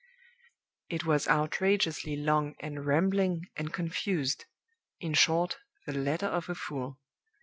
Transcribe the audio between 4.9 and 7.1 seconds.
in short, the letter of a fool.